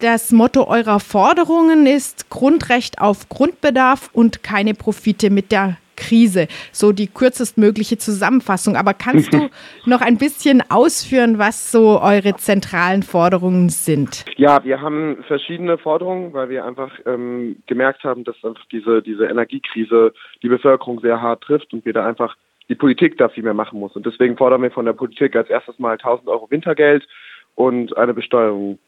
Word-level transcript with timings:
Das 0.00 0.30
Motto 0.30 0.68
eurer 0.68 1.00
Forderungen 1.00 1.86
ist 1.86 2.28
Grundrecht 2.28 3.00
auf 3.00 3.30
Grundbedarf 3.30 4.10
und 4.12 4.42
keine 4.42 4.74
Profite 4.74 5.30
mit 5.30 5.50
der 5.50 5.78
Krise. 5.96 6.48
So 6.70 6.92
die 6.92 7.06
kürzestmögliche 7.06 7.96
Zusammenfassung. 7.96 8.76
Aber 8.76 8.92
kannst 8.92 9.32
du 9.32 9.48
noch 9.86 10.02
ein 10.02 10.18
bisschen 10.18 10.62
ausführen, 10.68 11.38
was 11.38 11.72
so 11.72 11.98
eure 12.02 12.36
zentralen 12.36 13.02
Forderungen 13.02 13.70
sind? 13.70 14.26
Ja, 14.36 14.62
wir 14.64 14.82
haben 14.82 15.24
verschiedene 15.26 15.78
Forderungen, 15.78 16.34
weil 16.34 16.50
wir 16.50 16.66
einfach 16.66 16.92
ähm, 17.06 17.56
gemerkt 17.66 18.04
haben, 18.04 18.24
dass 18.24 18.36
einfach 18.44 18.66
diese, 18.70 19.00
diese 19.00 19.24
Energiekrise 19.24 20.12
die 20.42 20.48
Bevölkerung 20.50 21.00
sehr 21.00 21.22
hart 21.22 21.42
trifft 21.44 21.72
und 21.72 21.86
wir 21.86 21.94
da 21.94 22.04
einfach 22.04 22.36
die 22.68 22.74
Politik 22.74 23.16
da 23.16 23.30
viel 23.30 23.44
mehr 23.44 23.54
machen 23.54 23.80
muss. 23.80 23.96
Und 23.96 24.04
deswegen 24.04 24.36
fordern 24.36 24.60
wir 24.60 24.70
von 24.70 24.84
der 24.84 24.92
Politik 24.92 25.34
als 25.36 25.48
erstes 25.48 25.78
mal 25.78 25.92
1000 25.92 26.28
Euro 26.28 26.50
Wintergeld 26.50 27.08
und 27.54 27.96
eine 27.96 28.12
Besteuerung 28.12 28.78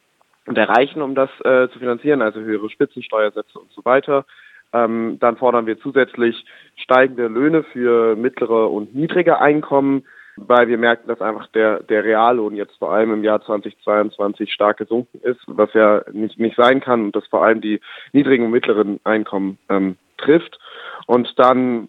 und 0.48 0.56
erreichen, 0.56 1.02
um 1.02 1.14
das 1.14 1.28
äh, 1.44 1.68
zu 1.68 1.78
finanzieren, 1.78 2.22
also 2.22 2.40
höhere 2.40 2.70
Spitzensteuersätze 2.70 3.58
und 3.58 3.70
so 3.72 3.84
weiter. 3.84 4.24
Ähm, 4.72 5.18
dann 5.20 5.36
fordern 5.36 5.66
wir 5.66 5.78
zusätzlich 5.78 6.44
steigende 6.76 7.28
Löhne 7.28 7.62
für 7.64 8.16
mittlere 8.16 8.70
und 8.70 8.94
niedrige 8.94 9.40
Einkommen, 9.40 10.04
weil 10.36 10.68
wir 10.68 10.78
merken, 10.78 11.08
dass 11.08 11.20
einfach 11.20 11.48
der, 11.48 11.82
der 11.82 12.04
Reallohn 12.04 12.54
jetzt 12.54 12.76
vor 12.78 12.92
allem 12.92 13.12
im 13.12 13.24
Jahr 13.24 13.42
2022 13.42 14.52
stark 14.52 14.78
gesunken 14.78 15.20
ist, 15.22 15.40
was 15.46 15.72
ja 15.74 16.02
nicht, 16.12 16.38
nicht 16.38 16.56
sein 16.56 16.80
kann 16.80 17.04
und 17.04 17.16
das 17.16 17.26
vor 17.26 17.44
allem 17.44 17.60
die 17.60 17.80
niedrigen 18.12 18.46
und 18.46 18.50
mittleren 18.50 19.00
Einkommen 19.04 19.58
ähm, 19.68 19.96
trifft. 20.16 20.58
Und 21.06 21.38
dann 21.38 21.88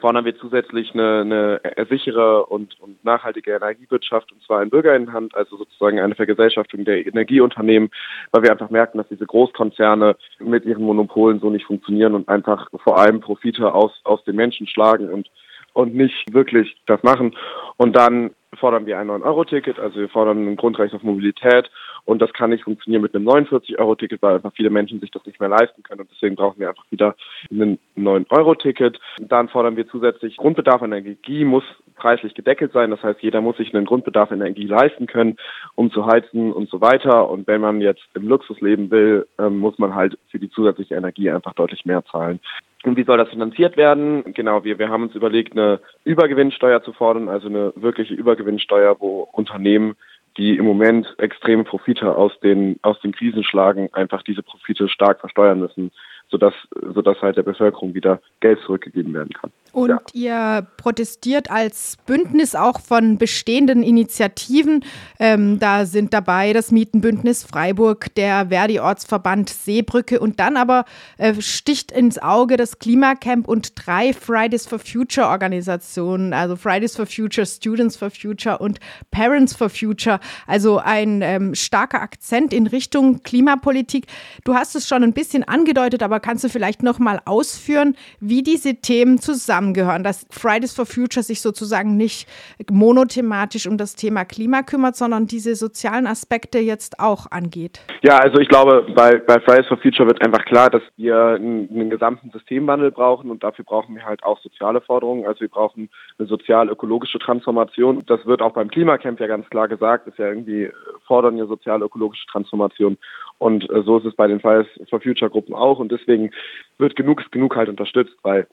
fordern 0.00 0.24
wir 0.24 0.36
zusätzlich 0.36 0.92
eine, 0.94 1.60
eine 1.62 1.86
sichere 1.88 2.46
und, 2.46 2.78
und 2.80 3.02
nachhaltige 3.04 3.52
Energiewirtschaft 3.52 4.30
und 4.32 4.42
zwar 4.42 4.62
in 4.62 4.70
Bürgerinnenhand, 4.70 5.34
also 5.34 5.56
sozusagen 5.56 6.00
eine 6.00 6.14
Vergesellschaftung 6.14 6.84
der 6.84 7.06
Energieunternehmen, 7.06 7.90
weil 8.32 8.42
wir 8.42 8.52
einfach 8.52 8.70
merken, 8.70 8.98
dass 8.98 9.08
diese 9.08 9.26
Großkonzerne 9.26 10.16
mit 10.40 10.64
ihren 10.64 10.84
Monopolen 10.84 11.40
so 11.40 11.50
nicht 11.50 11.66
funktionieren 11.66 12.14
und 12.14 12.28
einfach 12.28 12.68
vor 12.82 12.98
allem 12.98 13.20
Profite 13.20 13.72
aus, 13.72 13.92
aus 14.04 14.22
den 14.24 14.36
Menschen 14.36 14.66
schlagen 14.66 15.08
und, 15.10 15.30
und 15.72 15.94
nicht 15.94 16.32
wirklich 16.32 16.76
das 16.86 17.02
machen. 17.02 17.34
Und 17.76 17.96
dann 17.96 18.30
fordern 18.56 18.86
wir 18.86 18.98
ein 18.98 19.08
9-Euro-Ticket, 19.08 19.78
also 19.78 20.00
wir 20.00 20.08
fordern 20.08 20.46
ein 20.46 20.56
Grundrecht 20.56 20.94
auf 20.94 21.02
Mobilität 21.02 21.70
und 22.06 22.22
das 22.22 22.32
kann 22.32 22.50
nicht 22.50 22.64
funktionieren 22.64 23.02
mit 23.02 23.14
einem 23.14 23.28
49-Euro-Ticket, 23.28 24.22
weil 24.22 24.36
einfach 24.36 24.52
viele 24.54 24.70
Menschen 24.70 25.00
sich 25.00 25.10
das 25.10 25.26
nicht 25.26 25.40
mehr 25.40 25.48
leisten 25.48 25.82
können. 25.82 26.02
Und 26.02 26.10
deswegen 26.12 26.36
brauchen 26.36 26.60
wir 26.60 26.68
einfach 26.68 26.86
wieder 26.90 27.16
ein 27.50 27.78
9-Euro-Ticket. 27.96 29.00
Dann 29.18 29.48
fordern 29.48 29.76
wir 29.76 29.88
zusätzlich, 29.88 30.36
Grundbedarf 30.36 30.82
an 30.82 30.92
Energie 30.92 31.44
muss 31.44 31.64
preislich 31.96 32.34
gedeckelt 32.34 32.72
sein. 32.72 32.90
Das 32.90 33.02
heißt, 33.02 33.22
jeder 33.22 33.40
muss 33.40 33.56
sich 33.56 33.74
einen 33.74 33.86
Grundbedarf 33.86 34.30
an 34.30 34.40
Energie 34.40 34.68
leisten 34.68 35.08
können, 35.08 35.36
um 35.74 35.90
zu 35.90 36.06
heizen 36.06 36.52
und 36.52 36.70
so 36.70 36.80
weiter. 36.80 37.28
Und 37.28 37.48
wenn 37.48 37.60
man 37.60 37.80
jetzt 37.80 38.04
im 38.14 38.28
Luxus 38.28 38.60
leben 38.60 38.88
will, 38.92 39.26
ähm, 39.40 39.58
muss 39.58 39.76
man 39.78 39.96
halt 39.96 40.16
für 40.30 40.38
die 40.38 40.50
zusätzliche 40.50 40.94
Energie 40.94 41.28
einfach 41.28 41.54
deutlich 41.54 41.84
mehr 41.86 42.04
zahlen. 42.04 42.38
Und 42.86 42.96
wie 42.96 43.02
soll 43.02 43.18
das 43.18 43.28
finanziert 43.30 43.76
werden? 43.76 44.22
Genau, 44.32 44.62
wir, 44.62 44.78
wir 44.78 44.88
haben 44.88 45.02
uns 45.02 45.16
überlegt, 45.16 45.52
eine 45.52 45.80
Übergewinnsteuer 46.04 46.84
zu 46.84 46.92
fordern, 46.92 47.28
also 47.28 47.48
eine 47.48 47.72
wirkliche 47.74 48.14
Übergewinnsteuer, 48.14 48.96
wo 49.00 49.28
Unternehmen 49.32 49.96
die 50.36 50.56
im 50.56 50.66
Moment 50.66 51.14
extreme 51.18 51.64
Profite 51.64 52.14
aus 52.14 52.38
den, 52.40 52.78
aus 52.82 53.00
den 53.00 53.12
Krisen 53.12 53.42
schlagen, 53.42 53.88
einfach 53.92 54.22
diese 54.22 54.42
Profite 54.42 54.86
stark 54.86 55.18
versteuern 55.20 55.58
müssen 55.58 55.90
sodass, 56.28 56.54
sodass 56.94 57.20
halt 57.22 57.36
der 57.36 57.42
Bevölkerung 57.42 57.94
wieder 57.94 58.20
Geld 58.40 58.60
zurückgegeben 58.60 59.14
werden 59.14 59.32
kann. 59.32 59.52
Und 59.76 59.90
ja. 59.90 60.00
ihr 60.14 60.66
protestiert 60.78 61.50
als 61.50 61.98
Bündnis 62.06 62.54
auch 62.54 62.80
von 62.80 63.18
bestehenden 63.18 63.82
Initiativen. 63.82 64.82
Ähm, 65.18 65.58
da 65.58 65.84
sind 65.84 66.14
dabei 66.14 66.54
das 66.54 66.70
Mietenbündnis 66.70 67.44
Freiburg, 67.44 68.14
der 68.14 68.46
Verdi-Ortsverband 68.48 69.50
Seebrücke 69.50 70.18
und 70.18 70.40
dann 70.40 70.56
aber 70.56 70.86
äh, 71.18 71.34
sticht 71.42 71.92
ins 71.92 72.16
Auge 72.16 72.56
das 72.56 72.78
Klimacamp 72.78 73.46
und 73.46 73.72
drei 73.74 74.14
Fridays 74.14 74.66
for 74.66 74.78
Future 74.78 75.26
Organisationen, 75.26 76.32
also 76.32 76.56
Fridays 76.56 76.96
for 76.96 77.04
Future, 77.04 77.46
Students 77.46 77.96
for 77.98 78.08
Future 78.08 78.56
und 78.56 78.80
Parents 79.10 79.54
for 79.54 79.68
Future. 79.68 80.20
Also 80.46 80.78
ein 80.78 81.20
ähm, 81.20 81.54
starker 81.54 82.00
Akzent 82.00 82.54
in 82.54 82.66
Richtung 82.66 83.22
Klimapolitik. 83.24 84.06
Du 84.42 84.54
hast 84.54 84.74
es 84.74 84.88
schon 84.88 85.02
ein 85.02 85.12
bisschen 85.12 85.44
angedeutet, 85.44 86.02
aber 86.02 86.18
kannst 86.18 86.44
du 86.44 86.48
vielleicht 86.48 86.82
noch 86.82 86.98
mal 86.98 87.20
ausführen, 87.26 87.94
wie 88.20 88.42
diese 88.42 88.76
Themen 88.76 89.20
zusammengehören, 89.66 90.02
dass 90.02 90.26
Fridays 90.30 90.74
for 90.74 90.86
Future 90.86 91.22
sich 91.22 91.40
sozusagen 91.40 91.96
nicht 91.96 92.28
monothematisch 92.70 93.66
um 93.66 93.76
das 93.76 93.96
Thema 93.96 94.24
Klima 94.24 94.62
kümmert, 94.62 94.96
sondern 94.96 95.26
diese 95.26 95.54
sozialen 95.54 96.06
Aspekte 96.06 96.58
jetzt 96.58 97.00
auch 97.00 97.30
angeht? 97.30 97.80
Ja, 98.02 98.18
also 98.18 98.38
ich 98.40 98.48
glaube, 98.48 98.86
bei, 98.94 99.18
bei 99.18 99.40
Fridays 99.40 99.66
for 99.66 99.78
Future 99.78 100.06
wird 100.06 100.22
einfach 100.24 100.44
klar, 100.44 100.70
dass 100.70 100.82
wir 100.96 101.16
einen, 101.16 101.68
einen 101.70 101.90
gesamten 101.90 102.30
Systemwandel 102.30 102.90
brauchen 102.90 103.30
und 103.30 103.42
dafür 103.42 103.64
brauchen 103.64 103.94
wir 103.94 104.04
halt 104.04 104.22
auch 104.22 104.40
soziale 104.40 104.80
Forderungen. 104.80 105.26
Also 105.26 105.40
wir 105.40 105.48
brauchen 105.48 105.88
eine 106.18 106.28
sozial-ökologische 106.28 107.18
Transformation. 107.18 108.02
Das 108.06 108.24
wird 108.26 108.42
auch 108.42 108.52
beim 108.52 108.68
Klimacamp 108.68 109.20
ja 109.20 109.26
ganz 109.26 109.48
klar 109.50 109.68
gesagt, 109.68 110.06
ist 110.06 110.18
ja 110.18 110.28
irgendwie 110.28 110.70
fordern 111.06 111.36
ja 111.36 111.46
sozial-ökologische 111.46 112.26
Transformation. 112.26 112.96
Und 113.38 113.68
äh, 113.70 113.82
so 113.82 113.98
ist 113.98 114.06
es 114.06 114.14
bei 114.14 114.26
den 114.26 114.40
Fridays 114.40 114.66
for 114.88 115.00
Future 115.00 115.30
Gruppen 115.30 115.54
auch. 115.54 115.78
Und 115.78 115.92
deswegen 115.92 116.30
wird 116.78 116.96
genug 116.96 117.20
ist 117.20 117.32
genug 117.32 117.56
halt 117.56 117.68
unterstützt, 117.68 118.16
weil 118.22 118.46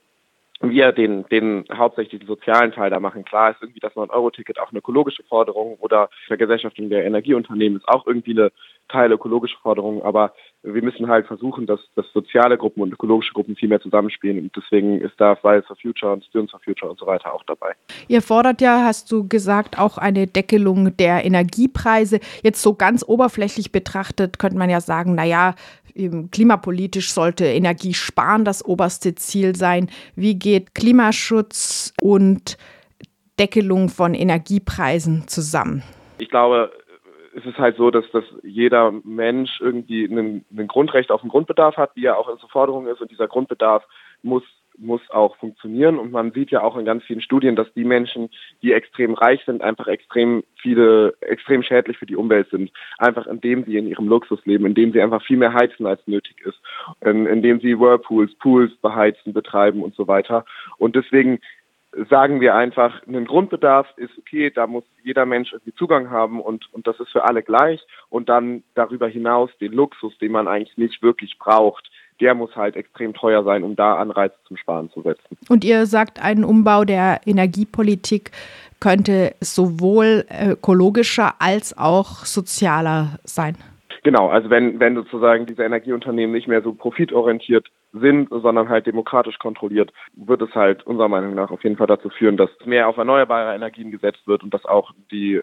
wir 0.69 0.91
den, 0.91 1.25
den 1.29 1.65
hauptsächlich 1.73 2.21
den 2.21 2.27
sozialen 2.27 2.71
Teil 2.71 2.89
da 2.89 2.99
machen. 2.99 3.25
Klar 3.25 3.51
ist 3.51 3.61
irgendwie 3.61 3.79
das 3.79 3.93
9-Euro-Ticket 3.93 4.59
auch 4.59 4.69
eine 4.69 4.79
ökologische 4.79 5.23
Forderung 5.23 5.77
oder 5.79 6.09
Vergesellschaftung 6.27 6.89
der 6.89 7.05
Energieunternehmen 7.05 7.79
ist 7.79 7.87
auch 7.87 8.07
irgendwie 8.07 8.31
eine 8.31 8.51
Teil 8.89 9.11
ökologische 9.11 9.57
Forderung, 9.61 10.03
aber 10.03 10.33
wir 10.61 10.81
müssen 10.81 11.07
halt 11.07 11.27
versuchen, 11.27 11.65
dass, 11.65 11.79
dass 11.95 12.05
soziale 12.13 12.57
Gruppen 12.57 12.81
und 12.81 12.93
ökologische 12.93 13.33
Gruppen 13.33 13.55
viel 13.55 13.69
mehr 13.69 13.81
zusammenspielen 13.81 14.39
und 14.39 14.55
deswegen 14.55 15.01
ist 15.01 15.13
da 15.17 15.35
Fridays 15.35 15.65
for 15.65 15.75
Future 15.75 16.13
und 16.13 16.23
Students 16.25 16.51
for 16.51 16.59
Future 16.59 16.89
und 16.89 16.99
so 16.99 17.05
weiter 17.05 17.33
auch 17.33 17.43
dabei. 17.43 17.73
Ihr 18.07 18.21
fordert 18.21 18.61
ja, 18.61 18.83
hast 18.85 19.11
du 19.11 19.27
gesagt, 19.27 19.79
auch 19.79 19.97
eine 19.97 20.27
Deckelung 20.27 20.95
der 20.97 21.25
Energiepreise. 21.25 22.19
Jetzt 22.43 22.61
so 22.61 22.75
ganz 22.75 23.03
oberflächlich 23.07 23.71
betrachtet 23.71 24.39
könnte 24.39 24.57
man 24.57 24.69
ja 24.69 24.79
sagen, 24.79 25.15
naja, 25.15 25.55
klimapolitisch 26.31 27.13
sollte 27.13 27.45
Energiesparen 27.45 28.45
das 28.45 28.65
oberste 28.65 29.15
Ziel 29.15 29.55
sein. 29.55 29.89
Wie 30.15 30.35
geht 30.39 30.75
Klimaschutz 30.75 31.93
und 32.01 32.57
Deckelung 33.39 33.89
von 33.89 34.13
Energiepreisen 34.13 35.27
zusammen? 35.27 35.83
Ich 36.19 36.29
glaube, 36.29 36.71
es 37.35 37.45
ist 37.45 37.57
halt 37.57 37.77
so, 37.77 37.91
dass, 37.91 38.09
dass 38.11 38.25
jeder 38.43 38.91
Mensch 39.03 39.59
irgendwie 39.59 40.05
ein, 40.05 40.45
ein 40.55 40.67
Grundrecht 40.67 41.11
auf 41.11 41.21
den 41.21 41.29
Grundbedarf 41.29 41.77
hat, 41.77 41.95
wie 41.95 42.05
er 42.05 42.17
auch 42.17 42.29
in 42.29 42.37
der 42.37 42.49
Forderung 42.49 42.87
ist. 42.87 43.01
Und 43.01 43.11
dieser 43.11 43.27
Grundbedarf 43.27 43.83
muss 44.21 44.43
muss 44.77 45.01
auch 45.11 45.35
funktionieren. 45.37 45.99
Und 45.99 46.11
man 46.11 46.31
sieht 46.31 46.51
ja 46.51 46.61
auch 46.61 46.77
in 46.77 46.85
ganz 46.85 47.03
vielen 47.03 47.21
Studien, 47.21 47.55
dass 47.55 47.71
die 47.73 47.83
Menschen, 47.83 48.29
die 48.61 48.73
extrem 48.73 49.13
reich 49.13 49.41
sind, 49.45 49.61
einfach 49.61 49.87
extrem 49.87 50.43
viele, 50.55 51.15
extrem 51.21 51.63
schädlich 51.63 51.97
für 51.97 52.05
die 52.05 52.15
Umwelt 52.15 52.49
sind. 52.49 52.71
Einfach 52.97 53.27
indem 53.27 53.65
sie 53.65 53.77
in 53.77 53.87
ihrem 53.87 54.07
Luxus 54.07 54.43
leben, 54.45 54.65
indem 54.65 54.91
sie 54.91 55.01
einfach 55.01 55.23
viel 55.23 55.37
mehr 55.37 55.53
heizen, 55.53 55.85
als 55.85 56.05
nötig 56.07 56.37
ist, 56.45 56.59
indem 57.01 57.59
sie 57.59 57.79
Whirlpools, 57.79 58.33
Pools 58.35 58.75
beheizen, 58.77 59.33
betreiben 59.33 59.83
und 59.83 59.95
so 59.95 60.07
weiter. 60.07 60.45
Und 60.77 60.95
deswegen 60.95 61.39
sagen 62.09 62.41
wir 62.41 62.55
einfach, 62.55 63.01
ein 63.07 63.25
Grundbedarf 63.25 63.87
ist 63.97 64.17
okay, 64.17 64.49
da 64.49 64.67
muss 64.67 64.83
jeder 65.03 65.25
Mensch 65.25 65.53
irgendwie 65.53 65.75
Zugang 65.75 66.09
haben 66.09 66.41
und, 66.41 66.71
und 66.73 66.87
das 66.87 66.99
ist 66.99 67.11
für 67.11 67.23
alle 67.23 67.43
gleich. 67.43 67.81
Und 68.09 68.29
dann 68.29 68.63
darüber 68.75 69.07
hinaus 69.07 69.49
den 69.59 69.73
Luxus, 69.73 70.17
den 70.17 70.31
man 70.31 70.47
eigentlich 70.47 70.77
nicht 70.77 71.01
wirklich 71.01 71.37
braucht, 71.37 71.89
der 72.19 72.35
muss 72.35 72.55
halt 72.55 72.75
extrem 72.75 73.13
teuer 73.13 73.43
sein, 73.43 73.63
um 73.63 73.75
da 73.75 73.95
Anreize 73.95 74.35
zum 74.47 74.57
Sparen 74.57 74.89
zu 74.91 75.01
setzen. 75.01 75.37
Und 75.49 75.63
ihr 75.63 75.85
sagt, 75.85 76.23
ein 76.23 76.43
Umbau 76.43 76.85
der 76.85 77.21
Energiepolitik 77.25 78.31
könnte 78.79 79.33
sowohl 79.39 80.25
ökologischer 80.29 81.35
als 81.39 81.77
auch 81.77 82.25
sozialer 82.25 83.19
sein. 83.23 83.57
Genau, 84.03 84.29
also 84.29 84.49
wenn, 84.49 84.79
wenn 84.79 84.95
sozusagen 84.95 85.45
diese 85.45 85.63
Energieunternehmen 85.63 86.35
nicht 86.35 86.47
mehr 86.47 86.61
so 86.61 86.73
profitorientiert 86.73 87.67
sind, 87.93 88.29
sondern 88.29 88.69
halt 88.69 88.87
demokratisch 88.87 89.37
kontrolliert, 89.37 89.93
wird 90.13 90.41
es 90.41 90.53
halt 90.55 90.85
unserer 90.85 91.09
Meinung 91.09 91.35
nach 91.35 91.51
auf 91.51 91.63
jeden 91.63 91.77
Fall 91.77 91.87
dazu 91.87 92.09
führen, 92.09 92.37
dass 92.37 92.49
mehr 92.65 92.87
auf 92.87 92.97
erneuerbare 92.97 93.55
Energien 93.55 93.91
gesetzt 93.91 94.25
wird 94.25 94.43
und 94.43 94.53
dass 94.53 94.65
auch 94.65 94.91
die, 95.11 95.41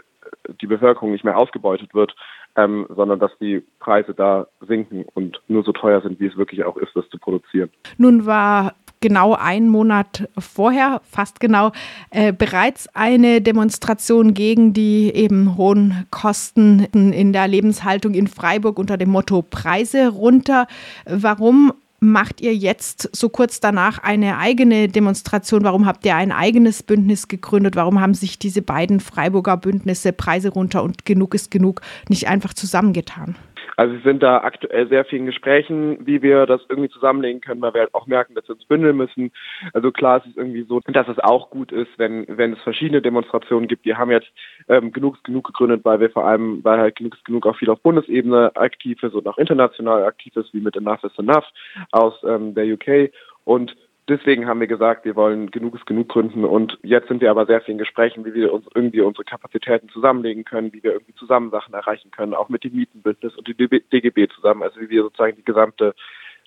die 0.60 0.66
Bevölkerung 0.66 1.12
nicht 1.12 1.24
mehr 1.24 1.38
ausgebeutet 1.38 1.94
wird, 1.94 2.14
ähm, 2.56 2.86
sondern 2.88 3.20
dass 3.20 3.30
die 3.38 3.62
Preise 3.78 4.14
da 4.14 4.48
sinken 4.66 5.04
und 5.14 5.40
nur 5.46 5.62
so 5.62 5.72
teuer 5.72 6.00
sind, 6.02 6.18
wie 6.18 6.26
es 6.26 6.36
wirklich 6.36 6.64
auch 6.64 6.76
ist, 6.76 6.94
das 6.94 7.08
zu 7.08 7.18
produzieren. 7.18 7.70
Nun 7.98 8.26
war 8.26 8.74
genau 9.00 9.34
einen 9.34 9.68
Monat 9.68 10.28
vorher, 10.38 11.00
fast 11.08 11.40
genau, 11.40 11.72
äh, 12.10 12.32
bereits 12.32 12.94
eine 12.94 13.40
Demonstration 13.40 14.34
gegen 14.34 14.72
die 14.72 15.14
eben 15.14 15.56
hohen 15.56 16.06
Kosten 16.10 16.80
in 16.92 17.32
der 17.32 17.48
Lebenshaltung 17.48 18.14
in 18.14 18.26
Freiburg 18.26 18.78
unter 18.78 18.96
dem 18.96 19.10
Motto 19.10 19.42
Preise 19.42 20.08
runter. 20.08 20.66
Warum 21.06 21.72
macht 22.00 22.40
ihr 22.40 22.54
jetzt 22.56 23.10
so 23.14 23.28
kurz 23.28 23.60
danach 23.60 23.98
eine 23.98 24.38
eigene 24.38 24.88
Demonstration? 24.88 25.62
Warum 25.62 25.86
habt 25.86 26.04
ihr 26.04 26.16
ein 26.16 26.32
eigenes 26.32 26.82
Bündnis 26.82 27.28
gegründet? 27.28 27.76
Warum 27.76 28.00
haben 28.00 28.14
sich 28.14 28.38
diese 28.38 28.62
beiden 28.62 29.00
Freiburger 29.00 29.56
Bündnisse 29.58 30.12
Preise 30.12 30.48
runter 30.48 30.82
und 30.82 31.04
genug 31.04 31.34
ist 31.34 31.50
genug 31.50 31.82
nicht 32.08 32.26
einfach 32.26 32.54
zusammengetan? 32.54 33.36
Also 33.76 33.94
wir 33.94 34.00
sind 34.02 34.22
da 34.22 34.38
aktuell 34.38 34.88
sehr 34.88 35.04
vielen 35.04 35.26
Gesprächen, 35.26 36.06
wie 36.06 36.22
wir 36.22 36.46
das 36.46 36.60
irgendwie 36.68 36.90
zusammenlegen 36.90 37.40
können, 37.40 37.62
weil 37.62 37.74
wir 37.74 37.82
halt 37.82 37.94
auch 37.94 38.06
merken, 38.06 38.34
dass 38.34 38.48
wir 38.48 38.54
uns 38.54 38.64
bündeln 38.64 38.96
müssen. 38.96 39.32
Also 39.72 39.90
klar, 39.92 40.18
es 40.18 40.26
ist 40.26 40.36
irgendwie 40.36 40.62
so, 40.62 40.80
dass 40.80 41.08
es 41.08 41.18
auch 41.18 41.50
gut 41.50 41.72
ist, 41.72 41.90
wenn, 41.96 42.26
wenn 42.28 42.52
es 42.52 42.60
verschiedene 42.60 43.02
Demonstrationen 43.02 43.68
gibt. 43.68 43.84
Wir 43.84 43.98
haben 43.98 44.10
jetzt 44.10 44.30
ähm, 44.68 44.92
genug 44.92 45.22
genug 45.24 45.46
gegründet, 45.46 45.84
weil 45.84 46.00
wir 46.00 46.10
vor 46.10 46.26
allem, 46.26 46.62
weil 46.64 46.78
halt 46.78 46.96
genug 46.96 47.16
genug 47.24 47.46
auch 47.46 47.56
viel 47.56 47.70
auf 47.70 47.80
Bundesebene 47.80 48.54
aktiv 48.56 49.02
ist 49.02 49.14
und 49.14 49.26
auch 49.26 49.38
international 49.38 50.04
aktiv 50.04 50.34
ist, 50.36 50.52
wie 50.52 50.60
mit 50.60 50.76
Enough 50.76 51.04
is 51.04 51.18
Enough 51.18 51.46
aus 51.92 52.14
ähm, 52.24 52.54
der 52.54 52.66
UK. 52.66 53.12
Und 53.44 53.76
deswegen 54.10 54.46
haben 54.46 54.60
wir 54.60 54.66
gesagt, 54.66 55.04
wir 55.04 55.16
wollen 55.16 55.50
genug 55.50 55.74
ist 55.74 55.86
genug 55.86 56.08
gründen. 56.08 56.44
Und 56.44 56.78
jetzt 56.82 57.08
sind 57.08 57.20
wir 57.20 57.30
aber 57.30 57.46
sehr 57.46 57.60
viel 57.60 57.72
in 57.72 57.78
Gesprächen, 57.78 58.24
wie 58.24 58.34
wir 58.34 58.52
uns 58.52 58.66
irgendwie 58.74 59.00
unsere 59.00 59.24
Kapazitäten 59.24 59.88
zusammenlegen 59.88 60.44
können, 60.44 60.72
wie 60.72 60.82
wir 60.82 60.92
irgendwie 60.92 61.14
zusammen 61.14 61.50
Sachen 61.50 61.72
erreichen 61.72 62.10
können, 62.10 62.34
auch 62.34 62.48
mit 62.48 62.64
dem 62.64 62.74
Mietenbündnis 62.74 63.34
und 63.36 63.48
dem 63.48 63.56
DGB 63.92 64.28
zusammen, 64.28 64.62
also 64.62 64.80
wie 64.80 64.90
wir 64.90 65.02
sozusagen 65.04 65.36
die 65.36 65.44
gesamte 65.44 65.94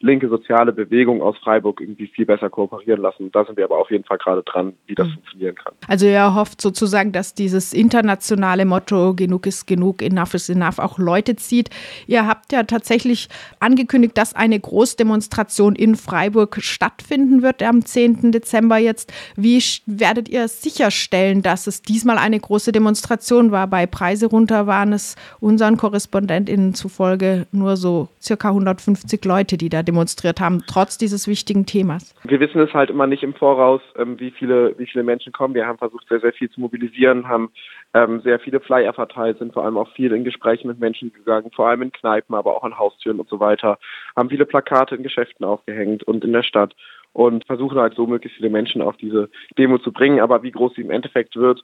linke 0.03 0.27
soziale 0.27 0.73
Bewegung 0.73 1.21
aus 1.21 1.37
Freiburg 1.37 1.79
irgendwie 1.79 2.07
viel 2.07 2.25
besser 2.25 2.49
kooperieren 2.49 3.01
lassen. 3.01 3.31
Da 3.31 3.45
sind 3.45 3.55
wir 3.55 3.63
aber 3.63 3.77
auf 3.77 3.89
jeden 3.89 4.03
Fall 4.03 4.17
gerade 4.17 4.43
dran, 4.43 4.73
wie 4.85 4.95
das 4.95 5.07
mhm. 5.07 5.13
funktionieren 5.13 5.55
kann. 5.55 5.73
Also 5.87 6.05
ihr 6.05 6.35
hofft 6.35 6.59
sozusagen, 6.59 7.13
dass 7.13 7.33
dieses 7.33 7.71
internationale 7.71 8.65
Motto 8.65 9.13
genug 9.13 9.47
ist 9.47 9.65
genug, 9.65 10.01
enough 10.01 10.33
is 10.33 10.49
enough 10.49 10.79
auch 10.79 10.99
Leute 10.99 11.37
zieht. 11.37 11.69
Ihr 12.05 12.27
habt 12.27 12.51
ja 12.51 12.63
tatsächlich 12.63 13.29
angekündigt, 13.61 14.17
dass 14.17 14.35
eine 14.35 14.59
Großdemonstration 14.59 15.73
in 15.75 15.95
Freiburg 15.95 16.57
stattfinden 16.59 17.41
wird 17.41 17.63
am 17.63 17.85
10. 17.85 18.33
Dezember 18.33 18.77
jetzt. 18.77 19.13
Wie 19.37 19.63
werdet 19.85 20.27
ihr 20.27 20.49
sicherstellen, 20.49 21.41
dass 21.41 21.65
es 21.65 21.81
diesmal 21.81 22.17
eine 22.17 22.41
große 22.41 22.73
Demonstration 22.73 23.51
war? 23.51 23.67
Bei 23.67 23.85
Preise 23.85 24.25
runter 24.25 24.67
waren 24.67 24.91
es 24.91 25.15
unseren 25.39 25.77
KorrespondentInnen 25.77 26.73
zufolge 26.73 27.47
nur 27.53 27.77
so 27.77 28.09
circa 28.21 28.49
150 28.49 29.23
Leute, 29.23 29.57
die 29.57 29.69
da 29.69 29.81
demonstrieren 29.81 29.92
demonstriert 29.93 30.39
haben, 30.39 30.63
trotz 30.65 30.97
dieses 30.97 31.27
wichtigen 31.27 31.65
Themas? 31.65 32.15
Wir 32.23 32.39
wissen 32.39 32.59
es 32.59 32.73
halt 32.73 32.89
immer 32.89 33.05
nicht 33.05 33.21
im 33.21 33.35
Voraus, 33.35 33.81
ähm, 33.97 34.19
wie 34.19 34.31
viele, 34.31 34.77
wie 34.79 34.87
viele 34.87 35.03
Menschen 35.03 35.31
kommen. 35.31 35.53
Wir 35.53 35.67
haben 35.67 35.77
versucht, 35.77 36.07
sehr, 36.09 36.19
sehr 36.19 36.33
viel 36.33 36.49
zu 36.49 36.59
mobilisieren, 36.59 37.27
haben 37.27 37.51
ähm, 37.93 38.21
sehr 38.21 38.39
viele 38.39 38.59
Flyer 38.59 38.93
verteilt, 38.93 39.37
sind 39.37 39.53
vor 39.53 39.63
allem 39.63 39.77
auch 39.77 39.89
viel 39.93 40.11
in 40.11 40.23
Gespräche 40.23 40.67
mit 40.67 40.79
Menschen 40.79 41.13
gegangen, 41.13 41.51
vor 41.55 41.67
allem 41.67 41.83
in 41.83 41.91
Kneipen, 41.91 42.35
aber 42.35 42.57
auch 42.57 42.63
an 42.63 42.77
Haustüren 42.77 43.19
und 43.19 43.29
so 43.29 43.39
weiter, 43.39 43.77
haben 44.15 44.29
viele 44.29 44.45
Plakate 44.45 44.95
in 44.95 45.03
Geschäften 45.03 45.45
aufgehängt 45.45 46.03
und 46.03 46.23
in 46.23 46.33
der 46.33 46.43
Stadt 46.43 46.73
und 47.13 47.45
versuchen 47.45 47.77
halt 47.77 47.93
so 47.93 48.07
möglichst 48.07 48.37
viele 48.37 48.49
Menschen 48.49 48.81
auf 48.81 48.97
diese 48.97 49.29
Demo 49.57 49.77
zu 49.77 49.91
bringen. 49.91 50.19
Aber 50.19 50.41
wie 50.41 50.51
groß 50.51 50.73
sie 50.73 50.81
im 50.81 50.89
Endeffekt 50.89 51.35
wird, 51.35 51.63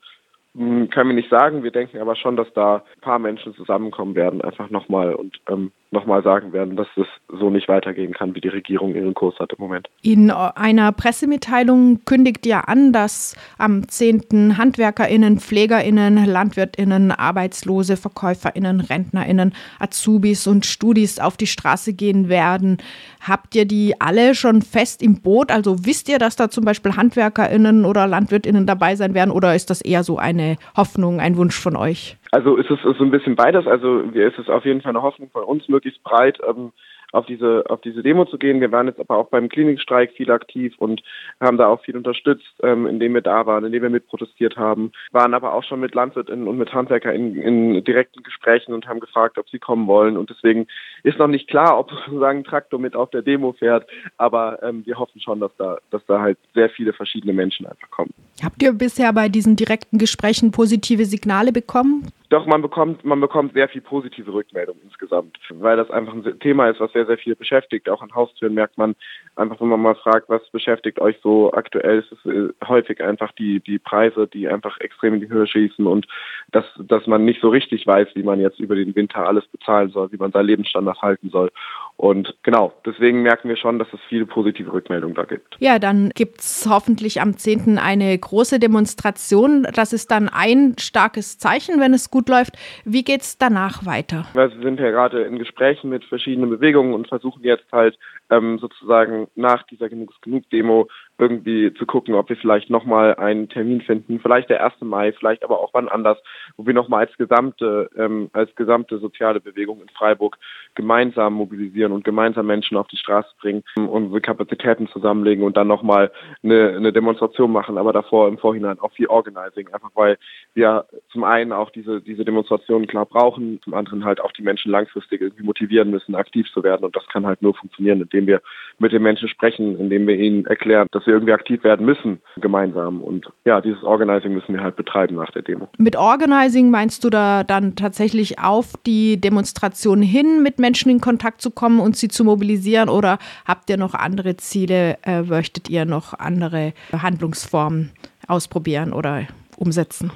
können 0.55 1.09
wir 1.09 1.13
nicht 1.13 1.29
sagen. 1.29 1.63
Wir 1.63 1.71
denken 1.71 1.99
aber 1.99 2.15
schon, 2.15 2.35
dass 2.35 2.51
da 2.53 2.77
ein 2.77 3.01
paar 3.01 3.19
Menschen 3.19 3.53
zusammenkommen 3.53 4.15
werden, 4.15 4.41
einfach 4.41 4.69
nochmal 4.69 5.13
und 5.13 5.39
ähm, 5.47 5.71
nochmal 5.91 6.21
sagen 6.21 6.53
werden, 6.53 6.75
dass 6.75 6.87
es 6.97 7.07
so 7.27 7.49
nicht 7.49 7.67
weitergehen 7.67 8.13
kann, 8.13 8.35
wie 8.35 8.41
die 8.41 8.49
Regierung 8.49 8.93
ihren 8.93 9.13
Kurs 9.13 9.37
hat 9.39 9.53
im 9.53 9.57
Moment. 9.59 9.87
In 10.03 10.29
einer 10.29 10.91
Pressemitteilung 10.91 12.05
kündigt 12.05 12.45
ja 12.45 12.61
an, 12.61 12.93
dass 12.93 13.35
am 13.57 13.87
10. 13.87 14.57
HandwerkerInnen, 14.57 15.39
PflegerInnen, 15.39 16.25
LandwirtInnen, 16.25 17.11
Arbeitslose, 17.11 17.97
VerkäuferInnen, 17.97 18.81
RentnerInnen, 18.81 19.53
Azubis 19.79 20.45
und 20.45 20.65
Studis 20.65 21.19
auf 21.19 21.37
die 21.37 21.47
Straße 21.47 21.93
gehen 21.93 22.29
werden. 22.29 22.77
Habt 23.21 23.55
ihr 23.55 23.65
die 23.65 23.99
alle 23.99 24.35
schon 24.35 24.61
fest 24.61 25.01
im 25.01 25.21
Boot? 25.21 25.51
Also 25.51 25.85
wisst 25.85 26.07
ihr, 26.07 26.19
dass 26.19 26.35
da 26.35 26.49
zum 26.49 26.65
Beispiel 26.65 26.95
HandwerkerInnen 26.95 27.85
oder 27.85 28.05
LandwirtInnen 28.05 28.67
dabei 28.67 28.95
sein 28.95 29.15
werden 29.15 29.31
oder 29.31 29.55
ist 29.55 29.71
das 29.71 29.81
eher 29.81 30.03
so 30.03 30.17
eine 30.39 30.57
Hoffnung, 30.75 31.19
ein 31.19 31.37
Wunsch 31.37 31.57
von 31.57 31.75
euch? 31.75 32.17
Also 32.31 32.57
ist 32.57 32.69
es 32.69 32.79
so 32.81 33.03
ein 33.03 33.11
bisschen 33.11 33.35
beides. 33.35 33.65
Also 33.67 33.99
ist 33.99 34.39
es 34.39 34.49
auf 34.49 34.65
jeden 34.65 34.81
Fall 34.81 34.91
eine 34.91 35.01
Hoffnung 35.01 35.29
von 35.31 35.43
uns, 35.43 35.67
möglichst 35.67 36.03
breit 36.03 36.39
ähm, 36.47 36.71
auf 37.11 37.25
diese 37.25 37.63
auf 37.69 37.81
diese 37.81 38.03
Demo 38.03 38.25
zu 38.25 38.37
gehen. 38.37 38.61
Wir 38.61 38.71
waren 38.71 38.87
jetzt 38.87 38.99
aber 38.99 39.17
auch 39.17 39.29
beim 39.29 39.49
Klinikstreik 39.49 40.11
viel 40.11 40.31
aktiv 40.31 40.75
und 40.77 41.01
haben 41.39 41.57
da 41.57 41.67
auch 41.67 41.81
viel 41.81 41.97
unterstützt, 41.97 42.53
ähm, 42.61 42.85
indem 42.85 43.13
wir 43.13 43.21
da 43.21 43.45
waren, 43.45 43.65
indem 43.65 43.83
wir 43.83 43.89
mitprotestiert 43.89 44.57
haben. 44.57 44.91
Waren 45.11 45.33
aber 45.33 45.53
auch 45.53 45.63
schon 45.63 45.79
mit 45.79 45.95
LandwirtInnen 45.95 46.47
und 46.47 46.57
mit 46.57 46.73
HandwerkerInnen 46.73 47.35
in 47.35 47.83
direkten 47.83 48.23
Gesprächen 48.23 48.73
und 48.73 48.87
haben 48.87 48.99
gefragt, 48.99 49.37
ob 49.37 49.49
sie 49.49 49.59
kommen 49.59 49.87
wollen. 49.87 50.17
Und 50.17 50.29
deswegen 50.29 50.67
ist 51.03 51.17
noch 51.17 51.27
nicht 51.27 51.47
klar, 51.47 51.79
ob 51.79 51.89
sozusagen 52.05 52.39
ein 52.39 52.43
Traktor 52.43 52.79
mit 52.79 52.95
auf 52.95 53.09
der 53.09 53.21
Demo 53.21 53.53
fährt. 53.53 53.87
Aber 54.17 54.61
ähm, 54.61 54.85
wir 54.85 54.99
hoffen 54.99 55.21
schon, 55.21 55.39
dass 55.39 55.51
da 55.57 55.77
dass 55.91 56.05
da 56.05 56.21
halt 56.21 56.37
sehr 56.53 56.69
viele 56.69 56.93
verschiedene 56.93 57.33
Menschen 57.33 57.65
einfach 57.65 57.89
kommen. 57.89 58.13
Habt 58.43 58.61
ihr 58.61 58.73
bisher 58.73 59.11
bei 59.13 59.29
diesen 59.29 59.55
direkten 59.55 59.97
Gesprächen 59.97 60.51
positive 60.51 61.05
Signale 61.05 61.51
bekommen? 61.51 62.11
Doch, 62.29 62.45
man 62.45 62.61
bekommt, 62.61 63.03
man 63.03 63.19
bekommt 63.19 63.53
sehr 63.53 63.67
viel 63.67 63.81
positive 63.81 64.31
Rückmeldung 64.31 64.77
insgesamt, 64.83 65.37
weil 65.49 65.77
das 65.77 65.89
einfach 65.89 66.13
ein 66.13 66.39
Thema 66.39 66.69
ist, 66.69 66.79
was 66.79 66.91
sehr, 66.93 67.07
sehr 67.07 67.17
viel 67.17 67.35
beschäftigt. 67.35 67.89
Auch 67.89 68.03
an 68.03 68.13
Haustüren 68.13 68.53
merkt 68.53 68.77
man 68.77 68.95
einfach, 69.35 69.59
wenn 69.59 69.69
man 69.69 69.81
mal 69.81 69.95
fragt, 69.95 70.29
was 70.29 70.47
beschäftigt 70.51 70.99
euch 70.99 71.17
so 71.23 71.51
aktuell, 71.53 71.99
ist 71.99 72.11
es 72.11 72.31
äh, 72.31 72.49
häufig 72.67 73.01
einfach 73.01 73.31
die, 73.31 73.61
die 73.61 73.79
Preise, 73.79 74.27
die 74.27 74.47
einfach 74.47 74.79
extrem 74.79 75.15
in 75.15 75.21
die 75.21 75.29
Höhe 75.29 75.47
schießen 75.47 75.87
und 75.87 76.07
dass, 76.51 76.65
dass 76.77 77.07
man 77.07 77.25
nicht 77.25 77.41
so 77.41 77.49
richtig 77.49 77.87
weiß, 77.87 78.09
wie 78.13 78.23
man 78.23 78.39
jetzt 78.39 78.59
über 78.59 78.75
den 78.75 78.95
Winter 78.95 79.25
alles 79.25 79.47
bezahlen 79.47 79.89
soll, 79.89 80.11
wie 80.11 80.17
man 80.17 80.31
seinen 80.31 80.45
Lebensstandard 80.45 81.01
halten 81.01 81.29
soll. 81.31 81.49
Und 81.97 82.35
genau, 82.43 82.73
deswegen 82.85 83.23
merken 83.23 83.49
wir 83.49 83.57
schon, 83.57 83.77
dass 83.79 83.87
es 83.91 83.99
viele 84.07 84.25
positive 84.25 84.71
Rückmeldungen 84.71 85.15
da 85.15 85.23
gibt. 85.23 85.57
Ja, 85.59 85.79
dann 85.79 86.11
gibt 86.15 86.39
es 86.39 86.65
hoffentlich 86.69 87.19
am 87.21 87.35
10. 87.35 87.77
eine 87.77 88.17
große 88.17 88.59
Demonstration. 88.59 89.67
Das 89.73 89.91
ist 89.91 90.09
dann 90.09 90.29
ein 90.29 90.75
starkes 90.79 91.37
Zeichen, 91.39 91.81
wenn 91.81 91.93
es 91.93 92.09
gut 92.09 92.18
läuft. 92.27 92.57
Wie 92.83 93.03
geht 93.03 93.21
es 93.21 93.37
danach 93.37 93.85
weiter? 93.85 94.25
Wir 94.33 94.49
sind 94.49 94.79
ja 94.79 94.91
gerade 94.91 95.21
in 95.21 95.39
Gesprächen 95.39 95.89
mit 95.89 96.03
verschiedenen 96.03 96.49
Bewegungen 96.49 96.93
und 96.93 97.07
versuchen 97.07 97.43
jetzt 97.43 97.71
halt 97.71 97.97
ähm, 98.29 98.59
sozusagen 98.59 99.27
nach 99.35 99.63
dieser 99.63 99.89
Genug 99.89 100.13
genug 100.21 100.49
Demo 100.49 100.87
irgendwie 101.19 101.73
zu 101.73 101.85
gucken, 101.85 102.15
ob 102.15 102.29
wir 102.29 102.37
vielleicht 102.37 102.69
nochmal 102.69 103.15
einen 103.15 103.49
Termin 103.49 103.81
finden, 103.81 104.19
vielleicht 104.19 104.49
der 104.49 104.63
1. 104.63 104.75
Mai, 104.81 105.11
vielleicht 105.11 105.43
aber 105.43 105.59
auch 105.59 105.73
wann 105.73 105.89
anders, 105.89 106.17
wo 106.55 106.65
wir 106.65 106.73
nochmal 106.73 107.05
als 107.05 107.17
gesamte, 107.17 107.89
ähm, 107.97 108.29
als 108.31 108.55
gesamte 108.55 108.99
soziale 108.99 109.41
Bewegung 109.41 109.81
in 109.81 109.89
Freiburg 109.89 110.37
gemeinsam 110.75 111.33
mobilisieren 111.33 111.91
und 111.91 112.05
gemeinsam 112.05 112.47
Menschen 112.47 112.77
auf 112.77 112.87
die 112.87 112.97
Straße 112.97 113.29
bringen, 113.41 113.63
unsere 113.75 114.21
Kapazitäten 114.21 114.87
zusammenlegen 114.87 115.43
und 115.43 115.57
dann 115.57 115.67
nochmal 115.67 116.11
eine, 116.41 116.69
eine 116.69 116.93
Demonstration 116.93 117.51
machen, 117.51 117.77
aber 117.77 117.91
davor 117.91 118.29
im 118.29 118.37
Vorhinein 118.37 118.79
auch 118.79 118.93
viel 118.93 119.07
Organizing, 119.07 119.67
einfach 119.73 119.91
weil 119.95 120.17
wir 120.53 120.85
zum 121.11 121.25
einen 121.25 121.51
auch 121.51 121.69
diese, 121.69 122.01
diese 122.01 122.23
Demonstrationen 122.23 122.87
klar 122.87 123.05
brauchen, 123.05 123.59
zum 123.63 123.73
anderen 123.73 124.05
halt 124.05 124.21
auch 124.21 124.31
die 124.31 124.41
Menschen 124.41 124.71
langfristig 124.71 125.19
irgendwie 125.19 125.43
motivieren 125.43 125.89
müssen, 125.89 126.15
aktiv 126.15 126.47
zu 126.53 126.63
werden 126.63 126.85
und 126.85 126.95
das 126.95 127.05
kann 127.07 127.25
halt 127.25 127.41
nur 127.41 127.53
funktionieren, 127.55 128.01
indem 128.01 128.18
wir 128.27 128.41
mit 128.79 128.93
den 128.93 129.03
Menschen 129.03 129.27
sprechen, 129.27 129.77
indem 129.77 130.07
wir 130.07 130.15
ihnen 130.15 130.45
erklären, 130.45 130.87
dass 130.91 131.05
wir 131.05 131.13
irgendwie 131.13 131.33
aktiv 131.33 131.63
werden 131.63 131.85
müssen 131.85 132.21
gemeinsam. 132.37 133.01
Und 133.01 133.27
ja, 133.45 133.61
dieses 133.61 133.83
Organizing 133.83 134.33
müssen 134.33 134.53
wir 134.53 134.63
halt 134.63 134.75
betreiben 134.75 135.15
nach 135.15 135.31
der 135.31 135.41
Demo. 135.41 135.67
Mit 135.77 135.95
Organizing 135.95 136.71
meinst 136.71 137.03
du 137.03 137.09
da 137.09 137.43
dann 137.43 137.75
tatsächlich 137.75 138.39
auf 138.39 138.73
die 138.85 139.19
Demonstration 139.19 140.01
hin, 140.01 140.41
mit 140.41 140.59
Menschen 140.59 140.89
in 140.89 141.01
Kontakt 141.01 141.41
zu 141.41 141.51
kommen 141.51 141.79
und 141.79 141.97
sie 141.97 142.07
zu 142.07 142.23
mobilisieren? 142.23 142.89
Oder 142.89 143.19
habt 143.45 143.69
ihr 143.69 143.77
noch 143.77 143.93
andere 143.93 144.37
Ziele? 144.37 144.97
Äh, 145.05 145.23
möchtet 145.23 145.69
ihr 145.69 145.85
noch 145.85 146.17
andere 146.17 146.73
Handlungsformen 146.93 147.91
ausprobieren 148.27 148.93
oder 148.93 149.27
umsetzen? 149.57 150.11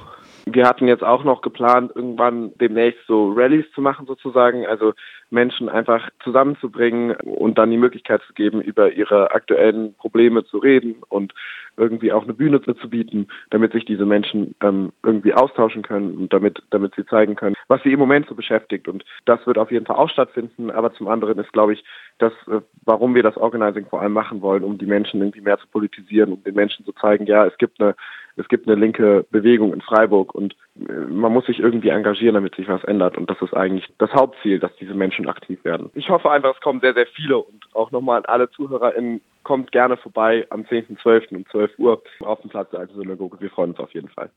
Wir 0.46 0.68
hatten 0.68 0.86
jetzt 0.88 1.02
auch 1.02 1.24
noch 1.24 1.40
geplant, 1.40 1.92
irgendwann 1.94 2.52
demnächst 2.58 3.00
so 3.06 3.32
Rallyes 3.32 3.70
zu 3.74 3.80
machen 3.80 4.06
sozusagen, 4.06 4.66
also 4.66 4.92
Menschen 5.30 5.68
einfach 5.68 6.10
zusammenzubringen 6.22 7.12
und 7.16 7.56
dann 7.56 7.70
die 7.70 7.78
Möglichkeit 7.78 8.22
zu 8.26 8.34
geben, 8.34 8.60
über 8.60 8.92
ihre 8.92 9.32
aktuellen 9.32 9.94
Probleme 9.94 10.44
zu 10.44 10.58
reden 10.58 10.96
und 11.08 11.32
irgendwie 11.76 12.12
auch 12.12 12.22
eine 12.24 12.34
Bühne 12.34 12.62
zu 12.62 12.88
bieten, 12.88 13.28
damit 13.50 13.72
sich 13.72 13.84
diese 13.84 14.06
Menschen 14.06 14.54
ähm, 14.60 14.92
irgendwie 15.02 15.34
austauschen 15.34 15.82
können 15.82 16.16
und 16.16 16.32
damit, 16.32 16.62
damit 16.70 16.94
sie 16.94 17.04
zeigen 17.06 17.34
können, 17.34 17.56
was 17.68 17.82
sie 17.82 17.92
im 17.92 17.98
Moment 17.98 18.28
so 18.28 18.34
beschäftigt. 18.34 18.86
Und 18.86 19.04
das 19.24 19.44
wird 19.46 19.58
auf 19.58 19.72
jeden 19.72 19.86
Fall 19.86 19.96
auch 19.96 20.10
stattfinden. 20.10 20.70
Aber 20.70 20.92
zum 20.94 21.08
anderen 21.08 21.38
ist, 21.38 21.52
glaube 21.52 21.72
ich, 21.72 21.84
das, 22.18 22.32
äh, 22.48 22.60
warum 22.84 23.14
wir 23.14 23.22
das 23.22 23.36
Organizing 23.36 23.86
vor 23.86 24.00
allem 24.00 24.12
machen 24.12 24.40
wollen, 24.40 24.62
um 24.62 24.78
die 24.78 24.86
Menschen 24.86 25.20
irgendwie 25.20 25.40
mehr 25.40 25.58
zu 25.58 25.66
politisieren, 25.68 26.32
um 26.32 26.44
den 26.44 26.54
Menschen 26.54 26.84
zu 26.84 26.92
zeigen, 26.92 27.26
ja, 27.26 27.44
es 27.46 27.56
gibt 27.58 27.80
eine 27.80 27.96
es 28.36 28.48
gibt 28.48 28.66
eine 28.66 28.80
linke 28.80 29.24
Bewegung 29.30 29.72
in 29.72 29.80
Freiburg 29.80 30.34
und 30.34 30.54
äh, 30.88 30.92
man 30.92 31.32
muss 31.32 31.46
sich 31.46 31.60
irgendwie 31.60 31.90
engagieren, 31.90 32.34
damit 32.34 32.54
sich 32.54 32.68
was 32.68 32.84
ändert. 32.84 33.16
Und 33.16 33.30
das 33.30 33.40
ist 33.40 33.54
eigentlich 33.54 33.86
das 33.98 34.12
Hauptziel, 34.12 34.58
dass 34.58 34.74
diese 34.76 34.94
Menschen 34.94 35.28
aktiv 35.28 35.64
werden. 35.64 35.90
Ich 35.94 36.08
hoffe 36.08 36.30
einfach, 36.30 36.54
es 36.54 36.60
kommen 36.60 36.80
sehr, 36.80 36.94
sehr 36.94 37.06
viele 37.06 37.38
und 37.38 37.64
auch 37.72 37.90
nochmal 37.90 38.18
an 38.18 38.24
alle 38.26 38.50
ZuhörerInnen, 38.50 39.20
kommt 39.42 39.72
gerne 39.72 39.96
vorbei 39.96 40.46
am 40.50 40.62
10.12. 40.62 41.36
um 41.36 41.46
12 41.46 41.78
Uhr 41.78 42.02
auf 42.20 42.40
dem 42.40 42.50
Platz 42.50 42.70
der 42.70 42.80
Alten 42.80 42.94
Synagoge. 42.94 43.40
Wir 43.40 43.50
freuen 43.50 43.70
uns 43.70 43.78
auf 43.78 43.92
jeden 43.92 44.08
Fall. 44.08 44.30